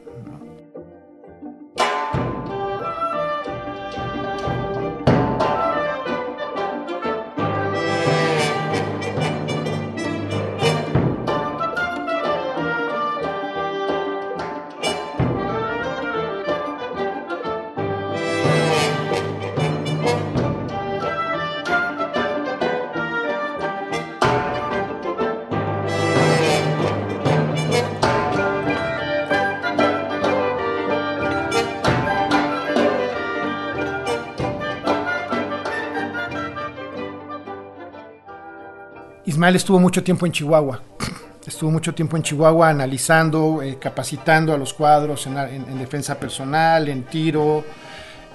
Ismael 39.44 39.56
estuvo 39.56 39.78
mucho 39.78 40.02
tiempo 40.02 40.24
en 40.24 40.32
Chihuahua. 40.32 40.80
Estuvo 41.46 41.70
mucho 41.70 41.94
tiempo 41.94 42.16
en 42.16 42.22
Chihuahua 42.22 42.70
analizando, 42.70 43.60
eh, 43.60 43.76
capacitando 43.78 44.54
a 44.54 44.56
los 44.56 44.72
cuadros 44.72 45.26
en, 45.26 45.78
defensa 45.78 46.18
personal, 46.18 46.88
en 46.88 47.02
tiro, 47.02 47.62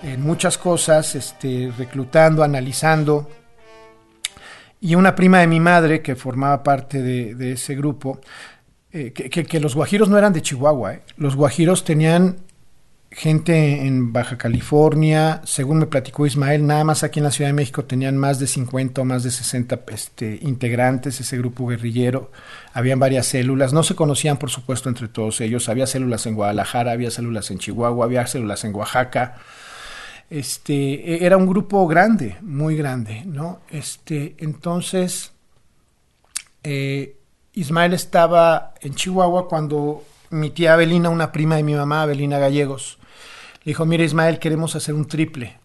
en 0.04 0.22
muchas 0.22 0.60
cosas, 0.60 1.16
este, 1.16 1.74
reclutando, 1.76 2.44
analizando. 2.44 3.28
Y 4.80 4.94
una 4.94 5.16
prima 5.16 5.40
de 5.40 5.48
mi 5.48 5.60
madre, 5.60 6.04
que 6.04 6.16
formaba 6.16 6.62
parte 6.62 7.02
de, 7.02 7.54
ese 7.54 7.74
grupo, 7.74 8.22
eh, 8.92 9.12
que, 9.12 9.60
los 9.60 9.74
guajiros 9.74 10.10
no 10.10 10.18
eran 10.20 10.32
de 10.32 10.44
Chihuahua, 10.44 10.94
eh. 10.94 11.02
los 11.18 11.36
guajiros 11.36 11.84
tenían 11.84 12.38
gente 13.12 13.88
en 13.88 14.14
Baja 14.14 14.38
California, 14.38 15.42
según 15.44 15.80
me 15.80 15.88
platicó 15.88 16.28
Ismael, 16.28 16.66
nada 16.66 16.84
más 16.84 17.04
aquí 17.04 17.20
en 17.20 17.24
la 17.24 17.32
Ciudad 17.32 17.50
de 17.50 17.54
México 17.54 17.86
tenían 17.86 18.18
más 18.18 18.40
de 18.40 18.46
50 18.46 19.02
o 19.02 19.06
más 19.06 19.24
de 19.24 19.32
60 19.32 19.82
este, 19.88 20.40
integrantes, 20.44 21.20
ese 21.20 21.38
grupo 21.38 21.66
guerrillero, 21.68 22.32
habían 22.72 23.00
varias 23.00 23.26
células, 23.26 23.74
no 23.74 23.82
se 23.82 23.96
conocían 23.96 24.38
por 24.38 24.52
supuesto 24.52 24.90
entre 24.90 25.08
todos 25.08 25.42
ellos, 25.42 25.70
había 25.70 25.88
células 25.88 26.28
en 26.28 26.36
Guadalajara, 26.36 26.92
había 26.92 27.10
células 27.10 27.50
en 27.50 27.58
Chihuahua, 27.58 28.06
había 28.06 28.28
células 28.28 28.64
en 28.64 28.76
Oaxaca, 28.76 29.38
este, 30.30 31.16
e, 31.16 31.26
era 31.26 31.36
un 31.38 31.48
grupo 31.48 31.88
grande, 31.88 32.38
muy 32.42 32.76
grande, 32.76 33.24
¿no? 33.26 33.62
Este, 33.72 34.36
entonces, 34.38 35.32
eh, 36.64 37.16
Ismael 37.54 37.94
estaba 37.94 38.76
en 38.82 38.94
Chihuahua 38.94 39.48
cuando 39.48 40.04
mi 40.30 40.50
tía 40.50 40.74
Abelina, 40.74 41.10
una 41.10 41.32
prima 41.32 41.56
de 41.56 41.64
mi 41.64 41.74
mamá, 41.74 42.04
Abelina 42.04 42.40
Gallegos, 42.40 42.98
le 43.64 43.72
dijo, 43.72 43.86
mira 43.86 44.04
Ismael, 44.04 44.40
queremos 44.40 44.76
hacer 44.76 44.96
un 44.96 45.08
triple, 45.08 45.60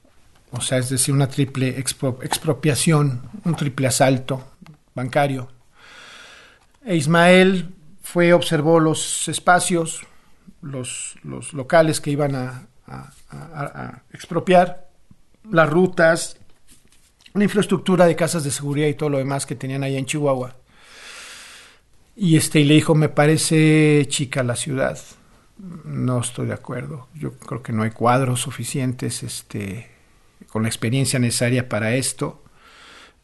o 0.50 0.60
sea, 0.60 0.78
es 0.78 0.88
decir, 0.88 1.14
una 1.14 1.28
triple 1.28 1.68
expropiación, 1.78 3.22
un 3.44 3.54
triple 3.56 3.86
asalto 3.86 4.44
bancario. 4.94 5.48
E 6.84 6.96
Ismael 6.96 7.70
fue, 8.02 8.32
observó 8.32 8.80
los 8.80 9.28
espacios, 9.28 10.06
los, 10.60 11.16
locales 11.52 12.00
que 12.00 12.10
iban 12.10 12.34
a, 12.34 12.68
a 12.86 14.02
expropiar, 14.12 14.88
las 15.50 15.68
rutas, 15.68 16.36
la 17.34 17.44
infraestructura 17.44 18.06
de 18.06 18.16
casas 18.16 18.44
de 18.44 18.50
seguridad 18.50 18.86
y 18.86 18.94
todo 18.94 19.10
lo 19.10 19.18
demás 19.18 19.44
que 19.44 19.56
tenían 19.56 19.82
allá 19.82 19.98
en 19.98 20.06
Chihuahua. 20.06 20.54
Y 22.16 22.36
este 22.36 22.60
y 22.60 22.64
le 22.64 22.74
dijo, 22.74 22.94
me 22.94 23.08
parece 23.08 24.06
chica 24.08 24.42
la 24.42 24.56
ciudad. 24.56 24.98
No 25.84 26.20
estoy 26.20 26.46
de 26.46 26.54
acuerdo. 26.54 27.08
Yo 27.14 27.36
creo 27.38 27.62
que 27.62 27.72
no 27.72 27.82
hay 27.82 27.90
cuadros 27.90 28.40
suficientes 28.40 29.22
este, 29.22 29.90
con 30.48 30.62
la 30.62 30.68
experiencia 30.68 31.18
necesaria 31.18 31.68
para 31.68 31.94
esto. 31.94 32.44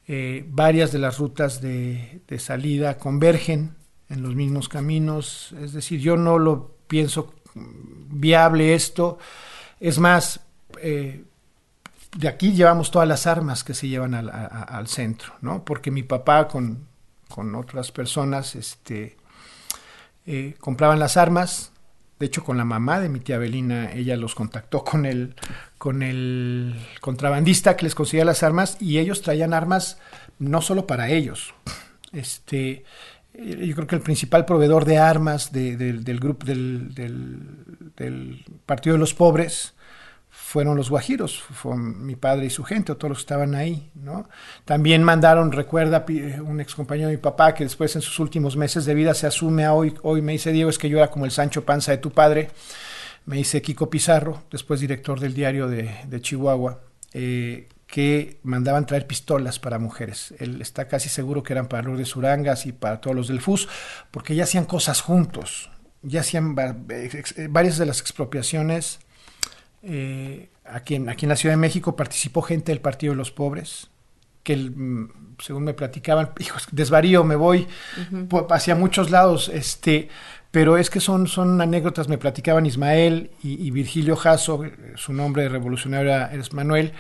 Eh, 0.09 0.45
varias 0.49 0.91
de 0.91 0.99
las 0.99 1.19
rutas 1.19 1.61
de, 1.61 2.23
salida 2.39 2.99
convergen 2.99 3.77
en 4.09 4.23
los 4.23 4.35
mismos 4.35 4.69
caminos. 4.69 5.55
Es 5.61 5.73
decir, 5.73 6.01
yo 6.01 6.17
no 6.17 6.39
lo 6.39 6.75
pienso 6.89 7.35
viable 7.55 8.75
esto. 8.75 9.19
Es 9.79 10.01
más, 10.01 10.41
eh, 10.83 11.25
de 12.17 12.29
aquí 12.29 12.53
llevamos 12.53 12.91
todas 12.91 13.07
las 13.07 13.29
armas 13.29 13.63
que 13.63 13.75
se 13.75 13.87
llevan 13.87 14.15
al, 14.15 14.31
al 14.31 14.89
centro, 14.89 15.35
¿no? 15.43 15.65
Porque 15.65 15.93
mi 15.93 16.03
papá 16.03 16.49
con, 16.49 16.90
con 17.31 17.55
otras 17.55 17.93
personas 17.93 18.55
este, 18.57 19.17
eh, 20.27 20.57
compraban 20.61 20.99
las 20.99 21.17
armas, 21.17 21.73
de 22.21 22.27
hecho, 22.27 22.45
con 22.45 22.59
la 22.59 22.67
mamá 22.67 23.01
de 23.01 23.09
mi 23.09 23.19
tía 23.19 23.39
Belina, 23.39 23.93
ella 23.95 24.15
los 24.15 24.35
contactó 24.35 24.85
con 24.85 25.07
el, 25.07 25.35
con 25.79 26.03
el 26.03 26.77
contrabandista 27.01 27.79
que 27.79 27.87
les 27.87 27.95
conseguía 27.95 28.27
las 28.27 28.43
armas 28.43 28.77
y 28.79 28.99
ellos 28.99 29.23
traían 29.23 29.55
armas 29.55 29.97
no 30.39 30.61
solo 30.61 30.87
para 30.87 31.09
ellos. 31.09 31.55
Este, 32.13 32.85
yo 33.33 33.75
creo 33.75 33.87
que 33.87 33.95
el 33.95 34.03
principal 34.03 34.45
proveedor 34.45 34.85
de 34.85 34.99
armas 34.99 35.51
del 35.51 36.21
grupo 36.21 36.45
del, 36.45 36.95
del, 36.95 38.45
Partido 38.67 38.97
de 38.97 39.01
los 39.01 39.15
Pobres 39.15 39.73
fueron 40.51 40.77
los 40.77 40.91
guajiros, 40.91 41.41
fue 41.41 41.77
mi 41.77 42.17
padre 42.17 42.47
y 42.47 42.51
su 42.51 42.65
gente, 42.65 42.91
o 42.91 42.97
todos 42.97 43.11
los 43.11 43.19
que 43.19 43.23
estaban 43.23 43.55
ahí, 43.55 43.89
¿no? 43.95 44.29
También 44.65 45.05
mandaron, 45.05 45.53
recuerda 45.53 46.05
un 46.45 46.61
ex 46.61 46.75
compañero 46.75 47.09
de 47.09 47.15
mi 47.15 47.23
papá 47.23 47.55
que 47.55 47.63
después 47.63 47.95
en 47.95 48.03
sus 48.03 48.19
últimos 48.19 48.57
meses 48.57 48.85
de 48.85 48.97
vida 48.97 49.15
se 49.15 49.29
asume 49.29 49.65
a 49.65 49.75
hoy, 49.75 49.95
hoy 50.03 50.23
me 50.23 50.33
dice 50.33 50.51
Diego, 50.51 50.69
es 50.69 50.77
que 50.77 50.89
yo 50.89 50.99
era 50.99 51.09
como 51.09 51.25
el 51.25 51.31
Sancho 51.31 51.65
Panza 51.65 51.93
de 51.93 51.99
tu 51.99 52.11
padre, 52.11 52.51
me 53.27 53.37
dice 53.37 53.63
Kiko 53.63 53.91
Pizarro, 53.91 54.43
después 54.51 54.81
director 54.81 55.21
del 55.21 55.35
diario 55.35 55.69
de, 55.69 56.21
Chihuahua, 56.21 56.81
eh, 57.13 57.69
que 57.87 58.41
mandaban 58.43 58.87
traer 58.87 59.07
pistolas 59.07 59.61
para 59.61 59.79
mujeres. 59.79 60.35
Él 60.41 60.61
está 60.61 60.89
casi 60.89 61.09
seguro 61.09 61.45
que 61.45 61.53
eran 61.53 61.69
para 61.69 61.85
los 61.85 61.97
de 61.97 62.07
Surangas 62.07 62.67
y 62.67 62.73
para 62.73 63.01
todos 63.01 63.15
los 63.15 63.29
del 63.29 63.41
FUS, 63.41 63.69
porque 64.11 64.35
ya 64.35 64.43
hacían 64.43 64.65
cosas 64.65 65.01
juntos, 65.01 65.71
ya 66.03 66.23
hacían 66.23 66.57
varias 66.57 67.79
de 67.79 67.87
las 67.87 68.01
expropiaciones 68.01 68.99
eh, 69.83 70.49
aquí, 70.65 70.95
en, 70.95 71.09
aquí 71.09 71.25
en 71.25 71.31
la 71.31 71.37
Ciudad 71.37 71.55
de 71.55 71.61
México 71.61 71.97
participó 71.97 72.43
gente 72.43 72.73
del 72.73 72.81
Partido 72.81 73.13
de 73.13 73.17
los 73.17 73.31
Pobres, 73.31 73.91
que 74.43 74.57
mm, 74.57 75.37
según 75.39 75.65
me 75.65 75.75
platicaban, 75.75 76.31
hijos, 76.39 76.69
desvarío, 76.73 77.25
me 77.25 77.37
voy 77.37 77.67
hacia 78.51 78.75
muchos 78.75 79.11
lados, 79.11 79.49
este, 79.49 80.09
pero 80.51 80.77
es 80.77 80.91
que 80.91 81.01
son, 81.01 81.27
son 81.27 81.61
anécdotas, 81.61 82.09
me 82.09 82.19
platicaban 82.19 82.67
Ismael 82.67 83.31
y, 83.43 83.71
Virgilio 83.71 84.17
Jasso, 84.17 84.65
su 84.97 85.13
nombre 85.13 85.49
revolucionario 85.49 86.39
es 86.39 86.53
Manuel, 86.53 86.93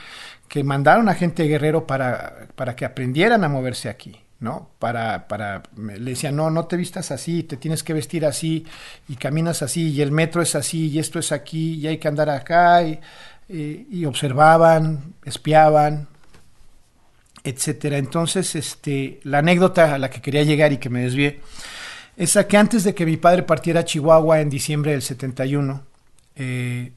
que 0.48 0.64
mandaron 0.64 1.08
a 1.08 1.14
gente 1.14 1.44
guerrero 1.44 1.86
para, 1.86 2.48
para 2.54 2.76
que 2.76 2.84
aprendieran 2.84 3.44
a 3.44 3.48
moverse 3.48 3.88
aquí. 3.88 4.20
¿No? 4.40 4.70
Para, 4.78 5.28
para, 5.28 5.62
le 5.76 6.10
decía, 6.10 6.32
no, 6.32 6.50
no 6.50 6.64
te 6.64 6.76
vistas 6.76 7.10
así, 7.10 7.42
te 7.42 7.58
tienes 7.58 7.82
que 7.82 7.92
vestir 7.92 8.24
así, 8.24 8.66
y 9.06 9.16
caminas 9.16 9.62
así, 9.62 9.90
y 9.90 10.00
el 10.00 10.12
metro 10.12 10.40
es 10.40 10.54
así, 10.54 10.88
y 10.88 10.98
esto 10.98 11.18
es 11.18 11.30
aquí, 11.30 11.74
y 11.74 11.86
hay 11.86 11.98
que 11.98 12.08
andar 12.08 12.30
acá, 12.30 12.82
y, 12.82 14.04
observaban, 14.06 15.14
espiaban, 15.24 16.08
etcétera. 17.44 17.98
Entonces, 17.98 18.54
este, 18.54 19.20
la 19.24 19.38
anécdota 19.38 19.94
a 19.94 19.98
la 19.98 20.08
que 20.08 20.22
quería 20.22 20.42
llegar 20.42 20.72
y 20.72 20.78
que 20.78 20.88
me 20.88 21.02
desvié, 21.02 21.40
es 22.16 22.38
que 22.48 22.56
antes 22.56 22.84
de 22.84 22.94
que 22.94 23.06
mi 23.06 23.16
padre 23.16 23.42
partiera 23.42 23.80
a 23.80 23.84
Chihuahua 23.84 24.40
en 24.40 24.50
diciembre 24.50 24.92
del 24.92 25.02
71, 25.02 25.82
eh, 26.36 26.92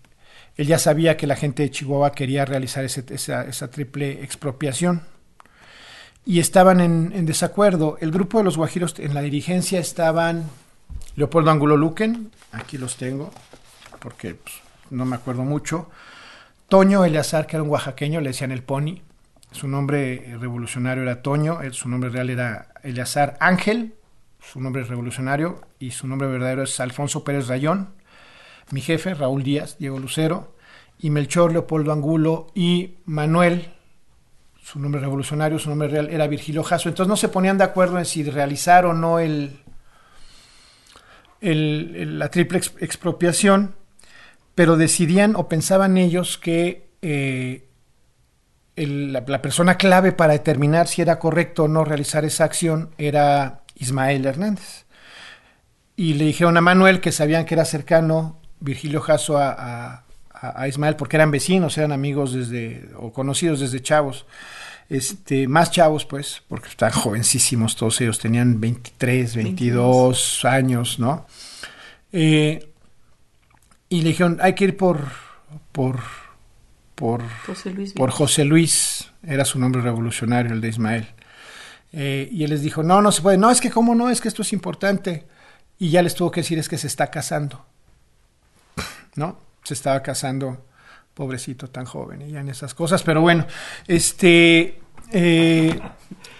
él 0.55 0.67
ya 0.67 0.77
sabía 0.77 1.17
que 1.17 1.27
la 1.27 1.35
gente 1.35 1.63
de 1.63 1.71
Chihuahua 1.71 2.12
quería 2.12 2.45
realizar 2.45 2.85
esa, 2.85 3.43
esa 3.43 3.71
triple 3.71 4.23
expropiación 4.23 5.12
y 6.25 6.39
estaban 6.39 6.79
en, 6.79 7.25
desacuerdo. 7.25 7.97
El 7.99 8.11
grupo 8.11 8.37
de 8.37 8.43
los 8.43 8.57
guajiros 8.57 8.95
en 8.99 9.13
la 9.13 9.21
dirigencia 9.21 9.79
estaban 9.79 10.49
Leopoldo 11.15 11.51
Angulo 11.51 11.77
Luquen, 11.77 12.31
aquí 12.51 12.77
los 12.77 12.95
tengo, 12.95 13.31
porque 13.99 14.35
pues, 14.35 14.55
no 14.89 15.05
me 15.05 15.15
acuerdo 15.15 15.43
mucho. 15.43 15.89
Toño 16.69 17.03
Eleazar, 17.05 17.45
que 17.45 17.57
era 17.57 17.63
un 17.63 17.69
oaxaqueño, 17.69 18.21
le 18.21 18.29
decían 18.29 18.51
el 18.51 18.63
Pony. 18.63 19.01
Su 19.51 19.67
nombre 19.67 20.35
revolucionario 20.39 21.03
era 21.03 21.21
Toño, 21.21 21.59
su 21.71 21.87
nombre 21.89 22.09
real 22.09 22.29
era 22.29 22.69
Eleazar 22.81 23.37
Ángel, 23.39 23.93
su 24.39 24.59
nombre 24.59 24.83
revolucionario, 24.83 25.61
y 25.77 25.91
su 25.91 26.07
nombre 26.07 26.27
verdadero 26.27 26.63
es 26.63 26.79
Alfonso 26.79 27.23
Pérez 27.23 27.47
Rayón. 27.47 27.89
Mi 28.71 28.81
jefe, 28.81 29.13
Raúl 29.13 29.43
Díaz, 29.43 29.77
Diego 29.77 29.99
Lucero, 29.99 30.55
y 30.97 31.09
Melchor 31.09 31.51
Leopoldo 31.51 31.91
Angulo 31.91 32.47
y 32.55 32.95
Manuel 33.05 33.73
su 34.63 34.79
nombre 34.79 35.01
revolucionario, 35.01 35.60
su 35.60 35.70
nombre 35.70 35.89
real 35.89 36.10
era 36.10 36.25
Virgilio 36.25 36.63
Jasso. 36.63 36.88
Entonces 36.88 37.10
no 37.10 37.17
se 37.17 37.27
ponían 37.27 37.58
de 37.58 37.65
acuerdo 37.65 38.00
en 38.00 38.05
si 38.05 38.24
realizar 38.24 38.86
o 38.86 38.93
no 38.93 39.20
el, 39.20 39.60
la 41.41 42.29
triple 42.29 42.62
expropiación, 42.79 43.75
pero 44.55 44.77
decidían 44.77 45.36
o 45.36 45.50
pensaban 45.50 45.98
ellos 45.98 46.38
que 46.38 46.88
eh, 47.01 47.67
la, 48.77 49.41
persona 49.41 49.75
clave 49.75 50.13
para 50.13 50.32
determinar 50.32 50.88
si 50.88 51.01
era 51.01 51.20
correcto 51.20 51.65
o 51.65 51.67
no 51.67 51.84
realizar 51.84 52.24
esa 52.24 52.46
acción 52.46 52.91
era 52.98 53.63
Ismael 53.75 54.25
Hernández. 54.25 54.86
Y 55.98 56.13
le 56.13 56.24
dijeron 56.24 56.55
a 56.55 56.62
Manuel 56.62 57.01
que 57.01 57.12
sabían 57.12 57.43
que 57.46 57.55
era 57.55 57.65
cercano 57.65 58.39
Virgilio 58.62 59.01
Jasso 59.01 59.38
a 59.38 59.50
a, 59.51 60.03
Ismael 60.67 60.95
porque 60.95 61.17
eran 61.17 61.31
vecinos, 61.31 61.77
eran 61.77 61.91
amigos 61.91 62.33
desde, 62.33 62.89
o 62.97 63.12
conocidos 63.12 63.59
desde 63.59 63.81
chavos. 63.81 64.25
Este, 64.89 65.47
más 65.47 65.71
chavos, 65.71 66.06
pues, 66.06 66.43
porque 66.47 66.69
están 66.69 66.91
jovencísimos 66.91 67.75
todos 67.75 67.99
ellos, 68.01 68.19
tenían 68.19 68.60
23, 68.60 69.36
22 69.36 70.45
años, 70.45 70.99
¿no? 70.99 71.25
Eh, 72.12 72.69
y 73.89 74.01
le 74.01 74.10
dijeron, 74.10 74.39
hay 74.41 74.53
que 74.53 74.65
ir 74.65 74.77
por, 74.77 74.99
por, 75.71 75.99
por 76.95 77.23
José 77.45 77.71
Luis, 77.71 77.93
por 77.93 78.12
José 78.12 78.43
Luis, 78.43 79.12
era 79.23 79.45
su 79.45 79.58
nombre 79.58 79.82
revolucionario, 79.82 80.53
el 80.53 80.62
de 80.62 80.67
Ismael. 80.67 81.08
Eh, 81.93 82.27
y 82.32 82.43
él 82.43 82.49
les 82.49 82.62
dijo, 82.62 82.84
no, 82.84 83.01
no 83.01 83.12
se 83.12 83.21
puede, 83.21 83.38
no, 83.38 83.51
es 83.51 83.62
que 83.62 83.69
cómo 83.69 83.95
no, 83.95 84.10
es 84.10 84.19
que 84.19 84.27
esto 84.27 84.41
es 84.41 84.51
importante. 84.51 85.25
Y 85.79 85.89
ya 85.89 86.01
les 86.01 86.15
tuvo 86.15 86.32
que 86.32 86.41
decir, 86.41 86.60
es 86.60 86.69
que 86.69 86.77
se 86.77 86.88
está 86.88 87.10
casando, 87.10 87.65
¿no? 89.15 89.38
Se 89.63 89.73
estaba 89.73 90.02
casando, 90.02 90.65
pobrecito 91.13 91.69
tan 91.69 91.86
joven, 91.86 92.21
y 92.21 92.32
ya 92.32 92.41
en 92.41 92.49
esas 92.49 92.73
cosas, 92.73 93.04
pero 93.04 93.21
bueno, 93.21 93.45
este... 93.88 94.80
Eh, 95.12 95.80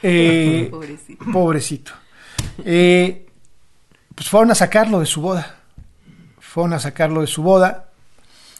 eh, 0.02 0.68
pobrecito. 0.72 1.26
pobrecito. 1.32 1.92
Eh, 2.66 3.28
pues 4.16 4.30
fueron 4.30 4.52
a 4.52 4.56
sacarlo 4.56 5.00
de 5.00 5.06
su 5.06 5.22
boda. 5.22 5.58
Fueron 6.40 6.74
a 6.74 6.80
sacarlo 6.80 7.22
de 7.22 7.28
su 7.28 7.44
boda. 7.44 7.90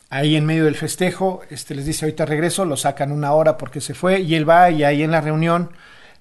Ahí 0.10 0.36
en 0.36 0.46
medio 0.46 0.66
del 0.66 0.76
festejo, 0.76 1.42
este 1.50 1.74
les 1.74 1.86
dice 1.86 2.06
ahorita 2.06 2.26
regreso, 2.26 2.66
lo 2.66 2.78
sacan 2.78 3.12
una 3.12 3.34
hora 3.34 3.58
porque 3.58 3.82
se 3.82 3.96
fue, 3.96 4.20
y 4.20 4.36
él 4.36 4.48
va 4.48 4.70
y 4.70 4.84
ahí 4.84 5.02
en 5.02 5.10
la 5.10 5.22
reunión 5.22 5.72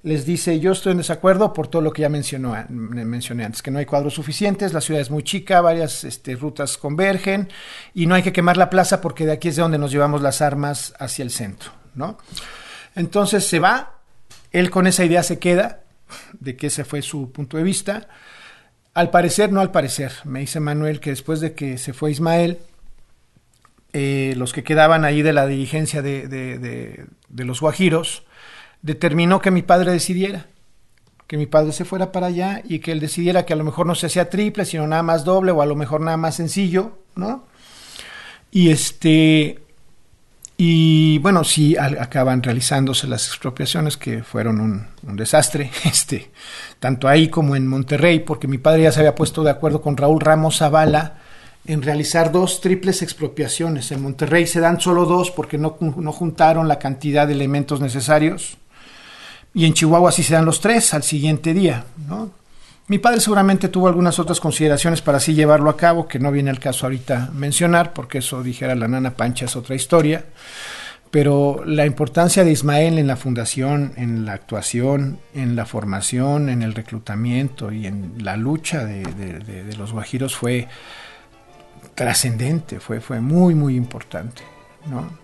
les 0.04 0.26
dice, 0.26 0.58
yo 0.58 0.72
estoy 0.72 0.92
en 0.92 0.98
desacuerdo 0.98 1.52
por 1.52 1.68
todo 1.68 1.80
lo 1.80 1.92
que 1.92 2.02
ya 2.02 2.08
mencionó, 2.08 2.56
mencioné 2.68 3.44
antes, 3.44 3.62
que 3.62 3.70
no 3.70 3.78
hay 3.78 3.86
cuadros 3.86 4.14
suficientes, 4.14 4.72
la 4.72 4.80
ciudad 4.80 5.00
es 5.00 5.10
muy 5.10 5.22
chica, 5.22 5.60
varias 5.60 6.02
este, 6.02 6.34
rutas 6.34 6.76
convergen 6.76 7.48
y 7.94 8.06
no 8.06 8.16
hay 8.16 8.22
que 8.22 8.32
quemar 8.32 8.56
la 8.56 8.68
plaza 8.68 9.00
porque 9.00 9.26
de 9.26 9.32
aquí 9.32 9.48
es 9.48 9.56
de 9.56 9.62
donde 9.62 9.78
nos 9.78 9.92
llevamos 9.92 10.20
las 10.20 10.42
armas 10.42 10.92
hacia 10.98 11.22
el 11.22 11.30
centro, 11.30 11.70
¿no? 11.94 12.18
Entonces 12.96 13.46
se 13.46 13.60
va, 13.60 14.00
él 14.50 14.70
con 14.70 14.88
esa 14.88 15.04
idea 15.04 15.22
se 15.22 15.38
queda, 15.38 15.82
de 16.32 16.56
que 16.56 16.66
ese 16.66 16.84
fue 16.84 17.00
su 17.00 17.30
punto 17.30 17.56
de 17.56 17.62
vista. 17.62 18.08
Al 18.92 19.08
parecer, 19.10 19.52
no 19.52 19.60
al 19.60 19.70
parecer, 19.70 20.12
me 20.24 20.40
dice 20.40 20.60
Manuel 20.60 21.00
que 21.00 21.10
después 21.10 21.40
de 21.40 21.54
que 21.54 21.78
se 21.78 21.92
fue 21.92 22.10
Ismael, 22.10 22.58
eh, 23.94 24.34
los 24.36 24.52
que 24.52 24.64
quedaban 24.64 25.04
ahí 25.04 25.22
de 25.22 25.32
la 25.32 25.46
dirigencia 25.46 26.02
de, 26.02 26.26
de 26.28 27.44
los 27.44 27.60
Guajiros, 27.60 28.24
determinó 28.82 29.40
que 29.40 29.50
mi 29.50 29.62
padre 29.62 29.92
decidiera, 29.92 30.46
que 31.26 31.36
mi 31.38 31.46
padre 31.46 31.72
se 31.72 31.84
fuera 31.84 32.12
para 32.12 32.26
allá 32.26 32.62
y 32.64 32.80
que 32.80 32.92
él 32.92 33.00
decidiera 33.00 33.46
que 33.46 33.54
a 33.54 33.56
lo 33.56 33.64
mejor 33.64 33.86
no 33.86 33.94
se 33.94 34.06
hacía 34.06 34.28
triple, 34.28 34.64
sino 34.64 34.86
nada 34.86 35.02
más 35.02 35.24
doble 35.24 35.52
o 35.52 35.62
a 35.62 35.66
lo 35.66 35.76
mejor 35.76 36.00
nada 36.00 36.16
más 36.16 36.34
sencillo, 36.34 36.98
¿no? 37.14 37.46
Y 38.50 38.70
este 38.70 39.62
y 40.64 41.18
bueno, 41.18 41.42
sí 41.42 41.76
acaban 41.76 42.42
realizándose 42.42 43.06
las 43.06 43.26
expropiaciones 43.26 43.96
que 43.96 44.22
fueron 44.22 44.60
un, 44.60 45.16
desastre, 45.16 45.70
este, 45.84 46.30
tanto 46.78 47.08
ahí 47.08 47.28
como 47.28 47.56
en 47.56 47.66
Monterrey, 47.66 48.20
porque 48.20 48.46
mi 48.46 48.58
padre 48.58 48.82
ya 48.82 48.92
se 48.92 49.00
había 49.00 49.14
puesto 49.14 49.42
de 49.42 49.50
acuerdo 49.50 49.80
con 49.80 49.96
Raúl 49.96 50.20
Ramos 50.20 50.58
Zavala 50.58 51.18
en 51.64 51.82
realizar 51.82 52.30
dos 52.30 52.60
triples 52.60 53.02
expropiaciones. 53.02 53.90
En 53.90 54.02
Monterrey 54.02 54.46
se 54.46 54.60
dan 54.60 54.80
solo 54.80 55.06
dos 55.06 55.30
porque 55.30 55.58
no, 55.58 55.78
no 55.80 56.12
juntaron 56.12 56.68
la 56.68 56.78
cantidad 56.78 57.26
de 57.26 57.32
elementos 57.32 57.80
necesarios 57.80 58.58
y 59.54 59.66
en 59.66 59.74
Chihuahua 59.74 60.12
sí 60.12 60.22
se 60.22 60.34
dan 60.34 60.44
los 60.44 60.60
tres 60.60 60.94
al 60.94 61.02
siguiente 61.02 61.52
día, 61.54 61.84
¿no? 62.08 62.30
Mi 62.88 62.98
padre 62.98 63.20
seguramente 63.20 63.68
tuvo 63.68 63.88
algunas 63.88 64.18
otras 64.18 64.40
consideraciones 64.40 65.00
para 65.02 65.18
así 65.18 65.34
llevarlo 65.34 65.70
a 65.70 65.76
cabo, 65.76 66.08
que 66.08 66.18
no 66.18 66.32
viene 66.32 66.50
al 66.50 66.58
caso 66.58 66.86
ahorita 66.86 67.30
mencionar, 67.32 67.92
porque 67.92 68.18
eso 68.18 68.42
dijera 68.42 68.74
la 68.74 68.88
nana 68.88 69.14
Pancha 69.16 69.46
es 69.46 69.56
otra 69.56 69.74
historia. 69.74 70.24
Pero 71.10 71.62
la 71.64 71.86
importancia 71.86 72.42
de 72.42 72.50
Ismael 72.52 72.98
en 72.98 73.06
la 73.06 73.16
fundación, 73.16 73.92
en 73.96 74.24
la 74.24 74.32
actuación, 74.32 75.20
en 75.34 75.56
la 75.56 75.66
formación, 75.66 76.48
en 76.48 76.62
el 76.62 76.74
reclutamiento 76.74 77.70
y 77.70 77.86
en 77.86 78.14
la 78.18 78.36
lucha 78.36 78.84
de, 78.84 79.74
los 79.78 79.92
guajiros 79.92 80.34
fue 80.34 80.68
trascendente, 81.94 82.80
fue, 82.80 83.00
fue 83.00 83.20
muy, 83.20 83.54
muy 83.54 83.76
importante. 83.76 84.42
¿no? 84.86 85.22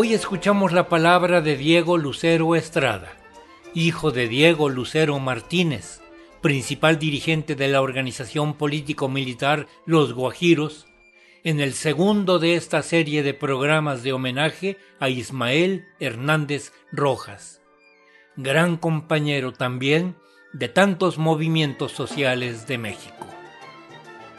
Hoy 0.00 0.14
escuchamos 0.14 0.70
la 0.70 0.88
palabra 0.88 1.40
de 1.40 1.56
Diego 1.56 1.98
Lucero 1.98 2.54
Estrada, 2.54 3.16
hijo 3.74 4.12
de 4.12 4.28
Diego 4.28 4.68
Lucero 4.68 5.18
Martínez, 5.18 6.00
principal 6.40 7.00
dirigente 7.00 7.56
de 7.56 7.66
la 7.66 7.82
organización 7.82 8.54
político-militar 8.54 9.66
Los 9.86 10.12
Guajiros, 10.12 10.86
en 11.42 11.58
el 11.58 11.72
segundo 11.72 12.38
de 12.38 12.54
esta 12.54 12.84
serie 12.84 13.24
de 13.24 13.34
programas 13.34 14.04
de 14.04 14.12
homenaje 14.12 14.76
a 15.00 15.08
Ismael 15.08 15.86
Hernández 15.98 16.72
Rojas, 16.92 17.60
gran 18.36 18.76
compañero 18.76 19.52
también 19.52 20.14
de 20.52 20.68
tantos 20.68 21.18
movimientos 21.18 21.90
sociales 21.90 22.68
de 22.68 22.78
México. 22.78 23.26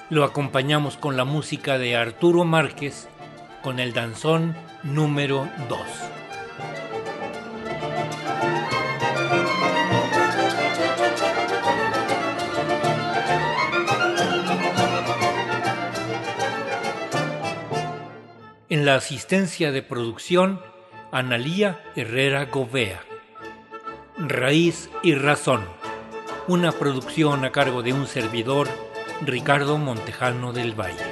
Lo 0.10 0.24
acompañamos 0.24 0.96
con 0.96 1.18
la 1.18 1.26
música 1.26 1.78
de 1.78 1.98
Arturo 1.98 2.46
Márquez 2.46 3.10
con 3.62 3.80
el 3.80 3.94
danzón 3.94 4.56
número 4.84 5.50
2. 5.68 5.80
En 18.70 18.86
la 18.86 18.96
asistencia 18.96 19.72
de 19.72 19.82
producción, 19.82 20.62
Analía 21.12 21.84
Herrera 21.96 22.46
Govea. 22.46 23.02
Raíz 24.18 24.92
y 25.02 25.16
Razón. 25.16 25.66
Una 26.48 26.72
producción 26.72 27.46
a 27.46 27.52
cargo 27.52 27.82
de 27.82 27.94
un 27.94 28.06
servidor, 28.06 28.68
Ricardo 29.22 29.80
Montejano 29.80 30.54
del 30.54 30.80
Valle. 30.80 31.09